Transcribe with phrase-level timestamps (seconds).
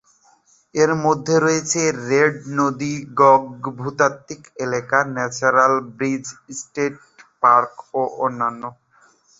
[0.75, 6.25] এর মধ্যে রয়েছে রেড নদী গর্গ ভূতাত্ত্বিক এলাকা, ন্যাচারাল ব্রিজ
[6.59, 6.95] স্টেট
[7.41, 8.63] পার্ক এবং অন্যান্য।